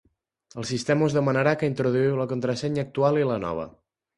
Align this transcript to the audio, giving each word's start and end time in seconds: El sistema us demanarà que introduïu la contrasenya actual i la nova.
El 0.61 0.65
sistema 0.69 1.09
us 1.09 1.17
demanarà 1.17 1.53
que 1.61 1.69
introduïu 1.73 2.17
la 2.23 2.27
contrasenya 2.35 2.89
actual 2.89 3.21
i 3.25 3.29
la 3.35 3.39
nova. 3.49 3.69